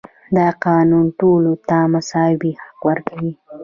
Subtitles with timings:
[0.35, 3.33] دا قانون ټولو ته مساوي حق ورکوي.